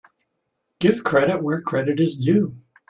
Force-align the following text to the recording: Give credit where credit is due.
Give 0.79 1.03
credit 1.03 1.43
where 1.43 1.61
credit 1.61 1.99
is 1.99 2.17
due. 2.17 2.55